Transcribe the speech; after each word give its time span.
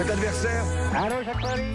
Cet 0.00 0.12
adversaire, 0.12 0.64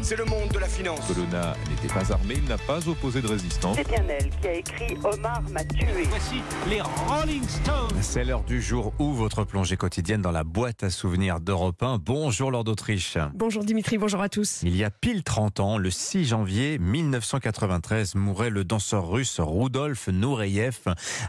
c'est 0.02 0.16
le 0.16 0.26
monde 0.26 0.50
de 0.52 0.58
la 0.58 0.68
finance. 0.68 1.00
Colonna 1.08 1.56
n'était 1.70 1.94
pas 1.94 2.12
armé, 2.12 2.34
il 2.38 2.46
n'a 2.46 2.58
pas 2.58 2.88
opposé 2.90 3.22
de 3.22 3.28
résistance. 3.28 3.78
C'est 3.78 3.88
bien 3.88 4.04
elle 4.10 4.32
qui 4.42 4.48
a 4.48 4.54
écrit 4.54 4.98
Omar 5.04 5.44
m'a 5.52 5.64
tué. 5.64 5.86
Voici 6.10 6.42
les 6.68 6.82
Rolling 6.82 7.48
Stones. 7.48 8.02
C'est 8.02 8.24
l'heure 8.24 8.44
du 8.44 8.64
jour 8.64 8.94
où 8.98 9.14
votre 9.14 9.44
plongée 9.44 9.78
quotidienne 9.78 10.24
dans 10.24 10.32
la 10.32 10.44
boîte 10.44 10.82
à 10.82 10.90
souvenirs 10.90 11.40
d'Europe 11.40 11.84
1. 11.84 12.00
Bonjour 12.00 12.50
Lord 12.50 12.64
d'Autriche. 12.64 13.20
Bonjour 13.36 13.64
Dimitri, 13.64 14.00
bonjour 14.00 14.24
à 14.24 14.30
tous. 14.30 14.62
Il 14.64 14.76
y 14.76 14.84
a 14.84 14.90
pile 14.90 15.22
30 15.22 15.60
ans, 15.60 15.78
le 15.78 15.92
6 15.92 16.26
janvier 16.26 16.80
1993, 16.80 18.16
mourait 18.16 18.50
le 18.50 18.64
danseur 18.64 19.08
russe 19.08 19.40
Rudolf 19.40 20.08
Nureyev. 20.08 20.80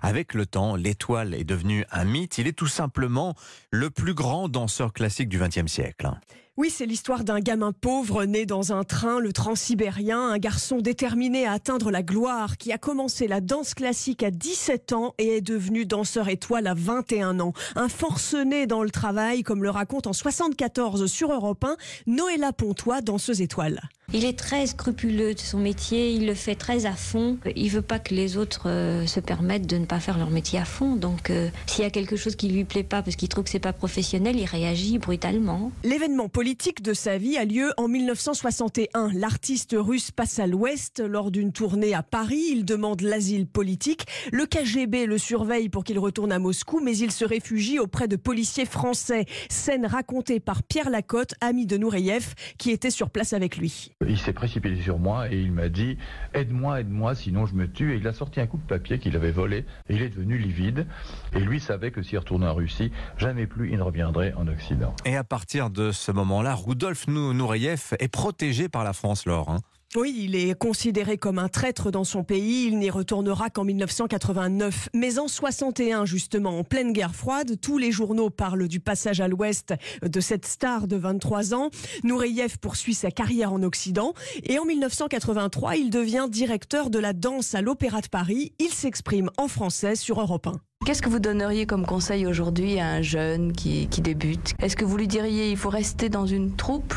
Avec 0.01 0.33
le 0.33 0.47
temps, 0.47 0.77
l'étoile 0.77 1.35
est 1.35 1.45
devenue 1.45 1.85
un 1.93 2.07
mythe. 2.07 2.39
Il 2.39 2.47
est 2.47 2.57
tout 2.57 2.69
simplement 2.69 3.35
le 3.71 3.91
plus 3.91 4.15
grand 4.15 4.49
danseur 4.49 4.95
classique 4.95 5.29
du 5.29 5.39
XXe 5.39 5.71
siècle. 5.71 6.11
Oui, 6.59 6.71
c'est 6.71 6.87
l'histoire 6.87 7.23
d'un 7.23 7.41
gamin 7.41 7.73
pauvre 7.73 8.25
né 8.25 8.47
dans 8.47 8.73
un 8.73 8.83
train, 8.83 9.21
le 9.21 9.35
transsibérien, 9.35 10.31
un 10.31 10.39
garçon 10.39 10.79
déterminé 10.79 11.45
à 11.45 11.53
atteindre 11.53 11.91
la 11.91 12.03
gloire 12.03 12.57
qui 12.57 12.73
a 12.73 12.79
commencé 12.79 13.29
la 13.29 13.43
danse 13.43 13.75
classique 13.75 14.23
à 14.23 14.31
17 14.31 14.95
ans 14.95 15.15
et 15.19 15.37
est 15.37 15.41
devenu 15.43 15.85
danseur 15.85 16.31
étoile 16.31 16.67
à 16.67 16.73
21 16.73 17.41
ans. 17.41 17.53
Un 17.75 17.91
forcené 17.91 18.67
dans 18.67 18.83
le 18.83 18.89
travail, 18.89 19.43
comme 19.43 19.63
le 19.63 19.69
raconte 19.69 20.07
en 20.07 20.15
74 20.15 21.05
sur 21.05 21.31
Europe 21.31 21.63
1, 21.63 21.77
Noëlla 22.07 22.55
Pontois, 22.55 23.03
danseuse 23.03 23.43
étoile. 23.43 23.83
Il 24.13 24.25
est 24.25 24.39
très 24.39 24.69
scrupuleux 24.69 25.35
de 25.35 25.41
son 25.41 25.59
métier, 25.59 26.13
il 26.13 26.27
le 26.27 26.35
fait 26.35 26.55
très 26.55 26.87
à 26.87 26.93
fond. 26.93 27.39
Il 27.57 27.69
veut 27.71 27.83
pas 27.83 27.99
que 27.99 28.15
les 28.15 28.37
autres 28.37 28.69
euh, 28.71 29.05
se 29.05 29.19
permettent 29.19 29.67
de 29.67 29.79
ne 29.79 29.85
pas 29.85 29.99
faire 29.99 30.17
leur 30.17 30.31
métier 30.31 30.61
à 30.61 30.65
fond. 30.65 30.95
Donc, 30.95 31.29
euh, 31.29 31.51
s'il 31.67 31.83
y 31.83 31.87
a 31.87 31.91
quelque 31.91 32.15
chose 32.15 32.37
qui 32.37 32.49
lui 32.49 32.65
plaît 32.65 32.85
pas 32.85 33.03
parce 33.03 33.17
qu'il 33.17 33.29
trouve 33.29 33.43
que 33.43 33.51
c'est 33.51 33.59
pas 33.59 33.73
professionnel, 33.73 34.37
il 34.39 34.45
réagit 34.45 34.99
brutalement. 34.99 35.73
L'événement 35.83 36.29
politique 36.29 36.83
de 36.83 36.95
sa 36.95 37.19
vie 37.19 37.37
a 37.37 37.45
lieu 37.45 37.73
en 37.79 37.89
1961. 37.89 39.11
L'artiste 39.13 39.75
russe 39.77 40.13
passe 40.13 40.39
à 40.39 40.47
l'ouest 40.47 41.01
lors 41.01 41.33
d'une 41.33 41.51
tournée 41.51 41.93
à 41.93 42.05
Paris. 42.05 42.45
Il 42.53 42.65
demande 42.65 43.01
l'asile 43.01 43.49
politique. 43.49 44.07
Le 44.31 44.47
KGB 44.47 45.07
le 45.07 45.19
surveille 45.19 45.69
pour 45.69 45.83
qu'il 45.83 45.99
retourne 45.99 46.31
à 46.31 46.39
Moscou, 46.39 46.79
mais 46.81 46.97
il 46.97 47.11
se 47.11 47.25
réfugie 47.25 47.81
auprès 47.81 48.07
de 48.07 48.15
policiers 48.15 48.67
français. 48.67 49.27
Scène 49.49 49.85
racontée 49.85 50.39
par 50.39 50.63
Pierre 50.63 50.91
Lacotte, 50.91 51.35
ami 51.41 51.67
de 51.67 51.77
Nureyev, 51.77 52.35
qui 52.57 52.71
était 52.71 52.91
sur 52.91 53.11
place 53.11 53.33
avec 53.33 53.57
lui. 53.57 53.91
Il 54.07 54.19
s'est 54.19 54.35
précipité 54.35 54.79
sur 54.83 54.99
moi 54.99 55.33
et 55.33 55.41
il 55.41 55.53
m'a 55.53 55.71
dit 55.71 55.97
Aide-moi, 56.35 56.81
aide-moi, 56.81 57.15
sinon 57.15 57.47
je 57.47 57.55
me 57.55 57.67
tue. 57.67 57.95
Et 57.95 57.97
il 57.97 58.07
a 58.07 58.13
sorti 58.13 58.43
un 58.43 58.47
coup 58.47 58.59
de 58.59 58.67
papier 58.67 58.99
qu'il 58.99 59.17
avait 59.17 59.31
volé 59.31 59.65
et 59.89 59.95
il 59.95 60.03
est 60.03 60.11
devenu 60.11 60.37
livide. 60.37 60.87
Et 61.33 61.41
lui 61.41 61.61
savait 61.61 61.91
que 61.91 62.03
s'il 62.03 62.19
retournait 62.19 62.47
en 62.47 62.53
Russie, 62.55 62.93
jamais 63.17 63.47
plus 63.47 63.71
il 63.71 63.79
ne 63.79 63.83
reviendrait 63.83 64.35
en 64.35 64.49
Occident. 64.49 64.95
Et 65.07 65.17
à 65.17 65.25
partir 65.25 65.71
de 65.71 65.93
ce 65.93 66.13
moment-là, 66.13 66.55
Rudolf 66.55 67.09
Nureyev 67.09 67.95
est 67.99 68.09
protégé 68.09 68.69
par 68.69 68.85
la 68.85 68.93
France, 68.93 69.25
Laure. 69.25 69.49
hein. 69.49 69.61
Oui, 69.95 70.15
il 70.19 70.35
est 70.35 70.59
considéré 70.59 71.17
comme 71.17 71.39
un 71.39 71.49
traître 71.49 71.91
dans 71.91 72.05
son 72.05 72.25
pays. 72.25 72.67
Il 72.67 72.79
n'y 72.79 72.91
retournera 72.91 73.51
qu'en 73.51 73.65
1989. 73.65 74.89
Mais 74.95 75.19
en 75.19 75.29
61, 75.29 76.05
justement, 76.05 76.59
en 76.59 76.65
pleine 76.65 76.93
guerre 76.93 77.15
froide, 77.15 77.59
tous 77.61 77.79
les 77.79 77.93
journaux 77.93 78.29
parlent 78.29 78.69
du 78.69 78.81
passage 78.81 79.21
à 79.21 79.29
l'ouest 79.29 79.75
de 80.03 80.21
cette 80.21 80.45
star 80.45 80.89
de 80.89 80.97
23 80.97 81.55
ans. 81.55 81.71
Nureyev 82.03 82.59
poursuit 82.59 82.95
sa 82.95 83.11
carrière 83.11 83.53
en 83.53 83.63
Occident. 83.63 84.13
Et 84.43 84.59
en 84.59 84.65
1983, 84.65 85.77
il 85.77 85.91
devient 85.91 86.27
directeur 86.29 86.91
de 86.91 86.99
la 86.99 87.13
danse 87.13 87.55
à 87.55 87.63
l'Opéra 87.63 88.01
de 88.01 88.09
Paris. 88.09 88.53
Il 88.59 88.71
s'exprime 88.71 89.31
en 89.39 89.49
français 89.49 89.95
sur 89.95 90.21
Europe 90.21 90.49
1. 90.49 90.61
Qu'est-ce 90.87 91.03
que 91.03 91.09
vous 91.09 91.19
donneriez 91.19 91.67
comme 91.67 91.85
conseil 91.85 92.29
aujourd'hui 92.29 92.79
à 92.79 92.87
un 92.91 93.03
jeune 93.03 93.53
qui, 93.53 93.89
qui 93.89 94.03
débute? 94.03 94.55
Est-ce 94.63 94.77
que 94.77 94.85
vous 94.85 94.97
lui 94.97 95.09
diriez 95.09 95.51
il 95.51 95.57
faut 95.57 95.69
rester 95.69 96.09
dans 96.09 96.27
une 96.27 96.55
troupe 96.55 96.95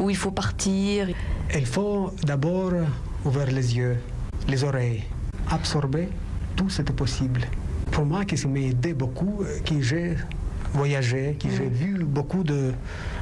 ou 0.00 0.08
il 0.08 0.16
faut 0.16 0.30
partir? 0.30 1.10
Il 1.54 1.66
faut 1.66 2.12
d'abord 2.24 2.72
ouvrir 3.26 3.48
les 3.48 3.76
yeux, 3.76 3.98
les 4.48 4.64
oreilles, 4.64 5.04
absorber 5.50 6.08
tout 6.56 6.70
ce 6.70 6.80
qui 6.80 6.92
est 6.92 6.94
possible. 6.94 7.42
Pour 7.90 8.06
moi, 8.06 8.24
qui 8.24 8.42
m'a 8.46 8.58
aidé 8.58 8.94
beaucoup, 8.94 9.44
qui 9.66 9.82
j'ai 9.82 10.14
voyagé, 10.72 11.36
qui 11.38 11.50
j'ai 11.54 11.68
vu 11.68 12.04
beaucoup 12.04 12.42
de 12.42 12.72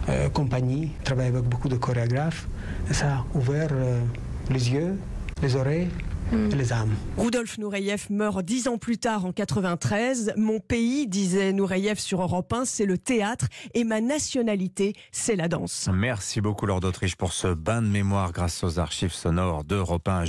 euh, 0.08 0.28
compagnies, 0.28 0.92
travaillé 1.02 1.30
avec 1.30 1.42
beaucoup 1.42 1.68
de 1.68 1.76
chorégraphes, 1.76 2.46
ça 2.92 3.14
a 3.16 3.24
ouvert 3.34 3.70
euh, 3.72 4.00
les 4.48 4.70
yeux, 4.70 4.96
les 5.42 5.56
oreilles 5.56 5.88
et 6.32 6.54
les 6.54 6.72
âmes. 6.72 6.94
Rudolf 7.16 7.58
Nureyev 7.58 8.06
meurt 8.10 8.42
dix 8.44 8.68
ans 8.68 8.78
plus 8.78 8.98
tard 8.98 9.24
en 9.24 9.32
93. 9.32 10.34
Mon 10.36 10.60
pays, 10.60 11.06
disait 11.06 11.52
Nureyev 11.52 11.98
sur 11.98 12.22
Europe 12.22 12.52
1, 12.52 12.64
c'est 12.64 12.86
le 12.86 12.98
théâtre 12.98 13.46
et 13.74 13.84
ma 13.84 14.00
nationalité, 14.00 14.94
c'est 15.12 15.36
la 15.36 15.48
danse. 15.48 15.88
Merci 15.92 16.40
beaucoup 16.40 16.66
Lord 16.66 16.80
d'Autriche 16.80 17.16
pour 17.16 17.32
ce 17.32 17.48
bain 17.48 17.82
de 17.82 17.88
mémoire 17.88 18.32
grâce 18.32 18.64
aux 18.64 18.78
archives 18.78 19.12
sonores 19.12 19.64
d'Europe 19.64 20.08
1. 20.08 20.22